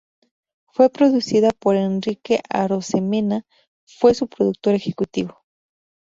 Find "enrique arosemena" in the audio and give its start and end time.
1.75-3.45